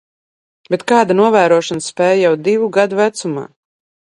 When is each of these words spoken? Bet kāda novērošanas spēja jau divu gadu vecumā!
Bet 0.73 0.83
kāda 0.91 1.17
novērošanas 1.19 1.91
spēja 1.93 2.17
jau 2.23 2.33
divu 2.49 2.71
gadu 2.79 3.01
vecumā! 3.03 3.47